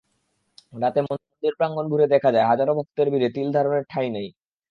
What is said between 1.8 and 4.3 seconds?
ঘুরে দেখা যায়, হাজারো ভক্তের ভিড়ে তিল ধারনের ঠাঁই নেই।